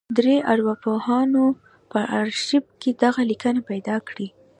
[0.17, 1.45] درې ارواپوهانو
[1.91, 4.27] په ارشيف کې دغه ليکنې پیدا کړې.